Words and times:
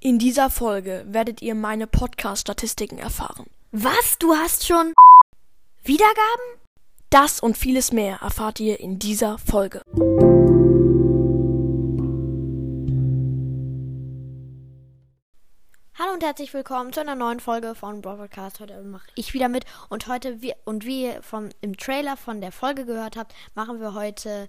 In 0.00 0.20
dieser 0.20 0.48
Folge 0.48 1.04
werdet 1.08 1.42
ihr 1.42 1.56
meine 1.56 1.88
Podcast-Statistiken 1.88 2.98
erfahren. 2.98 3.46
Was? 3.72 4.16
Du 4.20 4.32
hast 4.32 4.64
schon 4.64 4.94
Wiedergaben? 5.82 6.60
Das 7.10 7.40
und 7.40 7.56
vieles 7.58 7.90
mehr 7.90 8.18
erfahrt 8.22 8.60
ihr 8.60 8.78
in 8.78 9.00
dieser 9.00 9.38
Folge. 9.38 9.82
Hallo 15.98 16.12
und 16.14 16.22
herzlich 16.22 16.54
willkommen 16.54 16.92
zu 16.92 17.00
einer 17.00 17.16
neuen 17.16 17.40
Folge 17.40 17.74
von 17.74 18.00
Broadcast. 18.00 18.60
Heute 18.60 18.80
mache 18.84 19.08
ich 19.16 19.34
wieder 19.34 19.48
mit 19.48 19.64
und 19.88 20.06
heute 20.06 20.40
wie, 20.42 20.54
und 20.64 20.86
wie 20.86 21.06
ihr 21.06 21.22
vom, 21.24 21.48
im 21.60 21.76
Trailer 21.76 22.16
von 22.16 22.40
der 22.40 22.52
Folge 22.52 22.86
gehört 22.86 23.16
habt, 23.16 23.34
machen 23.56 23.80
wir 23.80 23.94
heute 23.94 24.48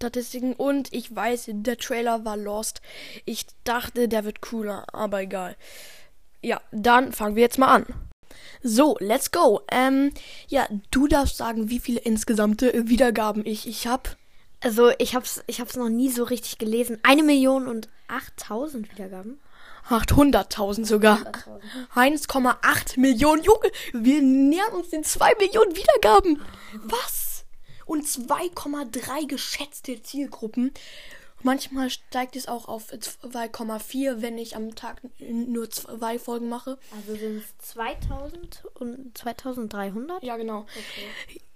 Podcast-Statistiken 0.00 0.54
und 0.54 0.92
ich 0.92 1.14
weiß, 1.14 1.50
der 1.52 1.76
Trailer 1.76 2.24
war 2.24 2.36
lost. 2.36 2.80
Ich 3.26 3.46
dachte, 3.64 4.08
der 4.08 4.24
wird 4.24 4.40
cooler, 4.40 4.86
aber 4.92 5.20
egal. 5.20 5.56
Ja, 6.42 6.60
dann 6.72 7.12
fangen 7.12 7.36
wir 7.36 7.42
jetzt 7.42 7.58
mal 7.58 7.68
an. 7.68 7.86
So, 8.62 8.96
let's 9.00 9.30
go. 9.30 9.60
Ähm, 9.70 10.12
ja, 10.48 10.66
du 10.90 11.06
darfst 11.06 11.36
sagen, 11.36 11.68
wie 11.68 11.80
viele 11.80 12.00
insgesamte 12.00 12.88
Wiedergaben 12.88 13.44
ich, 13.44 13.68
ich 13.68 13.86
habe. 13.86 14.10
Also 14.62 14.90
ich 14.98 15.14
hab's, 15.14 15.42
ich 15.46 15.60
hab's 15.60 15.76
noch 15.76 15.88
nie 15.88 16.10
so 16.10 16.24
richtig 16.24 16.58
gelesen. 16.58 16.98
Eine 17.02 17.22
Million 17.22 17.68
und 17.68 17.88
8000 18.08 18.90
Wiedergaben. 18.90 19.40
800.000 19.88 20.84
sogar. 20.84 21.18
1,8 21.94 23.00
Millionen. 23.00 23.42
Junge, 23.42 23.70
wir 23.92 24.22
nähern 24.22 24.72
uns 24.72 24.90
den 24.90 25.04
2 25.04 25.34
Millionen 25.38 25.74
Wiedergaben. 25.74 26.40
Was? 26.84 27.29
Und 27.90 28.06
2,3 28.06 29.26
geschätzte 29.26 30.00
Zielgruppen. 30.02 30.72
Manchmal 31.42 31.90
steigt 31.90 32.36
es 32.36 32.46
auch 32.48 32.68
auf 32.68 32.92
2,4, 32.92 34.20
wenn 34.22 34.36
ich 34.38 34.54
am 34.56 34.74
Tag 34.74 35.00
nur 35.18 35.70
zwei 35.70 36.18
Folgen 36.18 36.48
mache. 36.48 36.78
Also 36.96 37.16
sind 37.16 37.38
es 37.38 37.66
2000 37.72 38.64
und 38.74 39.16
2300? 39.16 40.22
Ja, 40.22 40.36
genau. 40.36 40.66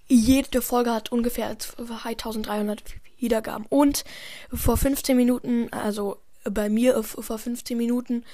Jede 0.09 0.63
Folge 0.63 0.91
hat 0.93 1.13
ungefähr 1.13 1.57
2300 1.59 2.83
Wiedergaben. 3.19 3.67
Und 3.69 4.05
vor 4.53 4.77
15 4.77 5.17
Minuten, 5.17 5.73
also 5.73 6.17
bei 6.45 6.69
mir 6.69 6.97
f- 6.97 7.17
vor 7.21 7.39
15 7.39 7.77
Minuten, 7.77 8.25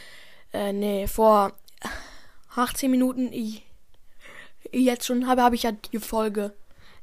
äh, 0.52 0.72
nee, 0.72 1.06
vor 1.06 1.52
18 2.54 2.90
Minuten, 2.90 3.32
ich, 3.32 3.64
jetzt 4.72 5.06
schon 5.06 5.26
habe, 5.26 5.42
habe 5.42 5.54
ich 5.56 5.64
ja 5.64 5.72
die 5.72 5.98
Folge, 5.98 6.52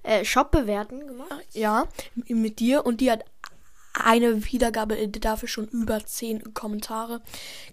Äh, 0.07 0.23
Shop 0.23 0.51
bewerten 0.51 1.05
gemacht. 1.05 1.45
ja, 1.53 1.87
mit 2.27 2.59
dir 2.59 2.85
und 2.85 3.01
die 3.01 3.11
hat 3.11 3.25
eine 3.93 4.45
Wiedergabe, 4.45 4.97
äh, 4.97 5.09
dafür 5.09 5.49
schon 5.49 5.67
über 5.67 6.05
10 6.05 6.53
Kommentare. 6.53 7.21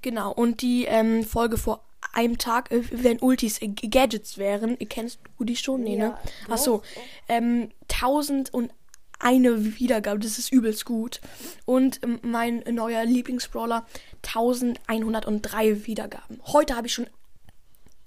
Genau, 0.03 0.33
und 0.33 0.63
die 0.63 0.85
ähm, 0.87 1.23
Folge 1.23 1.59
vor 1.59 1.85
einem 2.13 2.39
Tag, 2.39 2.71
äh, 2.71 2.83
wenn 2.91 3.21
Ultis 3.21 3.63
äh, 3.63 3.69
Gadgets 3.69 4.39
wären, 4.39 4.79
kennst 4.89 5.21
du 5.39 5.45
die 5.45 5.57
schon? 5.57 5.83
Nee, 5.83 5.97
ne? 5.97 6.05
Ja, 6.05 6.19
Ach 6.51 6.59
so, 6.59 6.83
ähm, 7.29 7.71
1000 7.89 8.53
und 8.53 8.73
eine 9.21 9.79
Wiedergabe, 9.79 10.19
das 10.19 10.39
ist 10.39 10.53
übelst 10.53 10.85
gut. 10.85 11.21
Und 11.65 12.01
ähm, 12.03 12.19
mein 12.23 12.65
neuer 12.71 13.05
Lieblingsbrawler, 13.05 13.87
1103 14.27 15.87
Wiedergaben. 15.87 16.41
Heute 16.47 16.77
habe 16.77 16.89
ich 16.89 16.95
schon, 16.95 17.07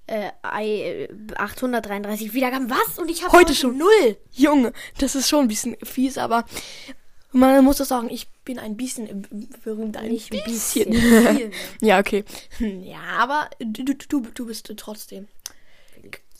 Äh, 0.08 0.30
ei- 0.42 1.06
äh, 1.06 1.08
833 1.36 2.32
Wiedergaben. 2.32 2.70
Was? 2.70 2.98
Und 2.98 3.10
ich 3.10 3.22
habe 3.24 3.36
heute 3.36 3.54
schon 3.54 3.76
null. 3.76 4.16
Junge, 4.32 4.72
das 4.98 5.14
ist 5.14 5.28
schon 5.28 5.40
ein 5.44 5.48
bisschen 5.48 5.76
fies, 5.82 6.16
aber 6.18 6.44
man 7.32 7.62
muss 7.62 7.76
das 7.76 7.88
sagen, 7.88 8.08
ich 8.10 8.26
bin 8.44 8.58
ein 8.58 8.76
bisschen 8.76 9.26
berühmt. 9.62 9.98
Ein 9.98 10.08
Nicht 10.10 10.32
ein 10.32 10.42
bisschen. 10.44 11.52
ja, 11.82 11.98
okay. 11.98 12.24
Ja, 12.58 13.00
aber 13.18 13.50
du, 13.60 13.84
du, 13.84 13.94
du, 13.94 14.20
du 14.32 14.46
bist 14.46 14.72
trotzdem 14.78 15.28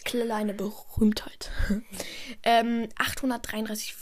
kleine 0.05 0.55
Berühmtheit. 0.55 1.51
ähm, 2.43 2.89
833 2.97 3.95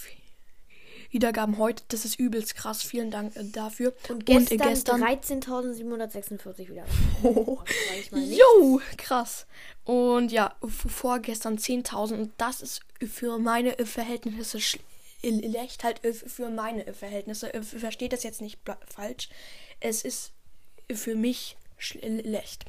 Wiedergaben 1.17 1.57
heute, 1.57 1.83
das 1.89 2.05
ist 2.05 2.19
übelst 2.19 2.55
krass. 2.57 2.83
Vielen 2.83 3.11
Dank 3.11 3.35
äh, 3.37 3.45
dafür. 3.45 3.95
Und 4.11 4.27
gestern, 4.27 4.61
äh, 4.61 4.69
gestern 4.69 5.03
13.746 5.03 6.69
Wiedergaben. 6.69 6.93
Oh, 7.25 7.59
jo, 8.13 8.81
krass. 8.99 9.47
Und 9.85 10.31
ja, 10.31 10.55
vorgestern 10.67 11.57
10.000 11.57 12.15
und 12.21 12.33
das 12.37 12.61
ist 12.61 12.81
für 13.07 13.39
meine 13.39 13.79
äh, 13.79 13.87
Verhältnisse 13.87 14.61
schlecht, 14.61 15.85
halt 15.85 16.05
äh, 16.05 16.13
für 16.13 16.51
meine 16.51 16.87
äh, 16.87 16.93
Verhältnisse. 16.93 17.55
Äh, 17.55 17.63
Versteht 17.63 18.13
das 18.13 18.23
jetzt 18.23 18.43
nicht 18.43 18.59
falsch. 18.95 19.31
Es 19.81 20.03
ist 20.03 20.33
für 20.93 21.15
mich 21.15 21.57
schlecht. 21.79 22.67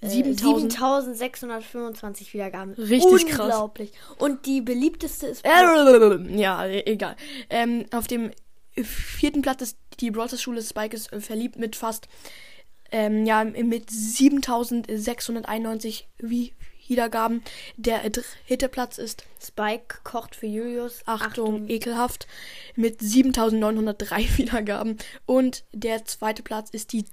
Äh, 0.02 0.10
7000. 0.10 0.72
7625 1.18 2.34
Wiedergaben. 2.34 2.74
Richtig 2.74 3.28
krass. 3.28 3.46
Unglaublich. 3.48 3.92
Und 4.18 4.46
die 4.46 4.62
beliebteste 4.62 5.28
ist. 5.28 5.46
Ja, 5.46 6.66
e- 6.66 6.84
egal. 6.86 7.16
Ähm, 7.50 7.86
auf 7.92 8.08
dem 8.08 8.32
vierten 8.84 9.42
Platz 9.42 9.62
ist 9.62 9.78
die 10.00 10.12
Brawlers 10.12 10.42
Schule 10.42 10.62
Spike 10.62 10.96
ist 10.96 11.12
äh, 11.12 11.20
verliebt 11.22 11.58
mit 11.58 11.76
fast 11.76 12.08
ähm, 12.92 13.26
ja 13.26 13.44
mit 13.44 13.90
7691 13.90 16.08
Wi- 16.20 16.54
Wiedergaben. 16.88 17.44
Der 17.78 18.00
dritte 18.10 18.68
Platz 18.68 18.98
ist 18.98 19.24
Spike 19.40 20.00
kocht 20.04 20.36
für 20.36 20.48
Julius. 20.48 21.02
Achtung, 21.06 21.70
ekelhaft 21.70 22.26
mit 22.76 23.00
7903 23.00 24.22
Wiedergaben 24.38 24.98
und 25.28 25.66
der 25.72 26.04
zweite 26.06 26.42
Platz 26.42 26.72
ist 26.72 26.92
die 26.94 27.06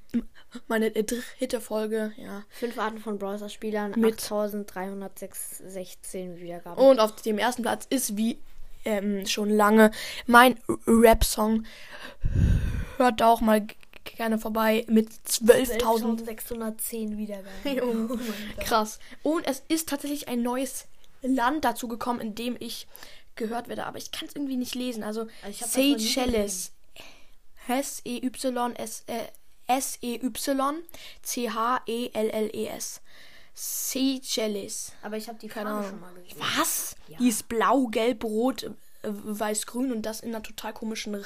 meine 0.69 0.91
dritte 0.93 1.61
Folge, 1.61 2.13
ja. 2.17 2.43
Fünf 2.49 2.79
Arten 2.79 2.99
von 3.01 3.19
Browser-Spielern. 3.19 3.93
Mit- 4.01 4.23
8316 4.23 6.39
Wiedergaben. 6.41 6.83
Und 6.83 6.99
auf 6.99 7.15
dem 7.23 7.37
ersten 7.39 7.61
Platz 7.63 7.87
ist 7.91 8.17
wie 8.17 8.39
ähm, 8.87 9.27
schon 9.27 9.51
lange 9.51 9.91
mein 10.27 10.59
Rap-Song. 10.87 11.67
Hört 12.97 13.23
auch 13.23 13.41
mal 13.41 13.67
gerne 14.05 14.39
vorbei 14.39 14.87
mit 14.89 15.11
12.000. 15.29 16.25
12.610 16.25 17.17
Wiedergaben. 17.17 17.51
Junge, 17.77 18.19
Krass. 18.61 18.99
Und 19.23 19.47
es 19.47 19.63
ist 19.69 19.89
tatsächlich 19.89 20.29
ein 20.29 20.43
neues 20.43 20.87
Land 21.23 21.65
dazu 21.65 21.89
gekommen, 21.89 22.21
in 22.21 22.35
dem 22.35 22.57
ich 22.59 22.87
gehört 23.35 23.69
werde, 23.69 23.85
aber 23.85 23.99
ich 23.99 24.13
kann 24.13 24.29
es 24.29 24.35
irgendwie 24.35 24.57
nicht 24.57 24.75
lesen. 24.75 25.03
Also 25.03 25.27
ich 25.49 25.61
hab 25.61 25.69
das 25.69 25.77
noch 25.77 25.83
nie 25.83 25.99
Seychelles. 25.99 26.73
S-E-Y-S 27.69 29.05
äh, 29.09 29.27
S-E-Y 29.67 30.85
C-H-E-L-L-E-S. 31.23 33.01
Seychelles. 33.59 34.93
Aber 35.03 35.17
ich 35.17 35.29
habe 35.29 35.39
die 35.39 35.49
Keine 35.49 35.71
Farbe 35.71 35.87
Ahnung. 35.87 35.91
schon 35.91 36.01
mal 36.01 36.23
gesehen. 36.23 36.47
Was? 36.59 36.95
Die 37.19 37.29
ist 37.29 37.49
blau, 37.49 37.87
gelb, 37.87 38.23
rot, 38.23 38.65
äh, 38.65 38.69
weiß, 39.05 39.67
grün 39.67 39.93
und 39.93 40.03
das 40.03 40.21
in 40.21 40.29
einer 40.35 40.43
total 40.43 40.75
komischen 40.75 41.25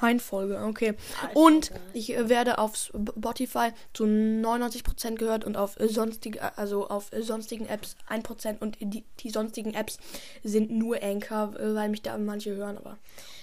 Reihenfolge. 0.00 0.64
Okay. 0.64 0.94
Und 1.34 1.72
ich 1.92 2.16
äh, 2.16 2.30
werde 2.30 2.56
auf 2.56 2.74
Spotify 2.76 3.72
zu 3.92 4.04
99% 4.04 5.16
gehört 5.16 5.44
und 5.44 5.58
auf 5.58 5.78
äh, 5.78 5.88
sonstige, 5.88 6.56
also 6.56 6.88
auf 6.88 7.12
äh, 7.12 7.22
sonstigen 7.22 7.66
Apps 7.66 7.96
1% 8.08 8.60
und 8.60 8.78
die, 8.80 9.04
die 9.20 9.30
sonstigen 9.30 9.74
Apps 9.74 9.98
sind 10.42 10.70
nur 10.70 11.02
Anchor, 11.02 11.54
äh, 11.58 11.74
weil 11.74 11.90
mich 11.90 12.00
da 12.00 12.16
manche 12.16 12.54
hören, 12.54 12.78
aber. 12.78 12.96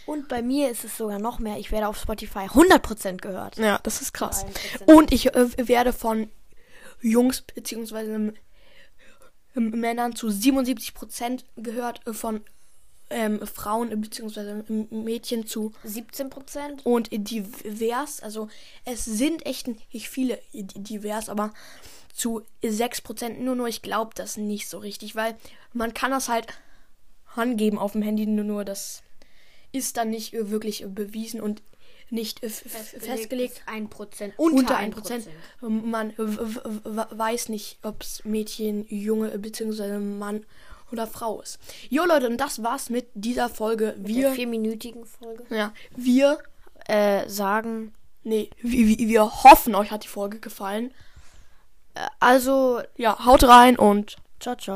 Und 0.07 0.30
bei 0.30 0.42
mir 0.42 0.71
ist 0.71 0.83
es 0.83 0.98
sogar 0.98 1.19
noch 1.19 1.38
mehr. 1.38 1.57
Ich 1.57 1.71
werde 1.71 1.88
auf 1.88 1.98
Spotify 1.98 2.48
100% 2.48 3.18
gehört. 3.18 3.57
Ja, 3.57 3.80
das 3.83 4.01
ist 4.01 4.13
krass. 4.13 4.45
1%. 4.88 4.94
Und 4.94 5.12
ich 5.12 5.36
äh, 5.36 5.68
werde 5.68 5.94
von 5.94 6.30
Jungs 7.01 7.42
beziehungsweise 7.42 8.13
ähm, 8.13 8.33
Männern 9.53 10.15
zu 10.15 10.27
77% 10.27 11.44
gehört, 11.56 12.06
äh, 12.07 12.13
von 12.13 12.42
ähm, 13.09 13.45
Frauen 13.45 13.92
äh, 13.92 13.95
beziehungsweise 13.95 14.65
ähm, 14.69 14.88
Mädchen 14.92 15.45
zu 15.45 15.74
17%. 15.86 16.83
und 16.83 17.09
divers. 17.12 18.21
Also 18.21 18.50
es 18.83 19.06
sind 19.06 19.45
echt 19.45 19.68
nicht 19.94 20.09
viele 20.09 20.39
divers, 20.53 21.30
aber 21.30 21.53
zu 22.13 22.44
6% 22.63 23.39
nur 23.39 23.56
nur. 23.56 23.68
Ich 23.68 23.81
glaube 23.81 24.12
das 24.15 24.38
nicht 24.38 24.69
so 24.69 24.77
richtig, 24.80 25.15
weil 25.15 25.36
man 25.74 25.94
kann 25.94 26.12
das 26.12 26.30
halt 26.30 26.47
angeben 27.36 27.77
auf 27.77 27.92
dem 27.92 28.01
Handy, 28.01 28.25
nur 28.25 28.45
nur 28.45 28.65
das 28.65 29.03
ist 29.71 29.97
dann 29.97 30.09
nicht 30.09 30.33
äh, 30.33 30.50
wirklich 30.50 30.83
äh, 30.83 30.88
bewiesen 30.88 31.42
und 31.42 31.62
nicht 32.10 32.44
äh, 32.44 32.48
f- 32.48 32.66
f- 32.66 32.96
festgelegt. 33.04 33.62
Ein 33.66 33.90
Prozent. 33.90 34.34
Unter 34.38 34.78
1%. 34.78 35.28
Man 35.62 36.12
w- 36.18 36.38
w- 36.56 36.80
w- 36.84 37.06
weiß 37.18 37.50
nicht, 37.50 37.80
ob 37.84 38.02
es 38.02 38.24
Mädchen, 38.25 38.86
Junge 38.90 39.38
bzw. 39.38 39.98
Mann 40.00 40.46
oder 40.92 41.07
Frau 41.07 41.42
ist. 41.42 41.60
Jo 41.90 42.06
Leute, 42.06 42.28
und 42.28 42.38
das 42.38 42.62
war's 42.63 42.90
mit 42.90 43.07
dieser 43.16 43.50
Folge. 43.50 43.96
Der 43.98 44.07
Wir, 44.07 44.31
vierminütigen 44.31 45.06
Folge. 45.06 45.44
ja, 45.50 45.74
wir, 45.96 46.38
Äh, 46.88 47.28
sagen. 47.28 47.94
nee, 48.24 48.50
wir, 48.62 48.88
wir- 48.88 49.07
wir 49.07 49.44
hoffen, 49.44 49.74
euch 49.74 49.90
hat 49.90 50.04
die 50.04 50.07
Folge 50.07 50.40
gefallen. 50.40 50.92
Äh, 51.96 52.02
also, 52.19 52.81
Ja, 52.98 53.25
haut 53.25 53.44
rein 53.44 53.78
und 53.80 54.18
ciao, 54.40 54.56
ciao. 54.56 54.74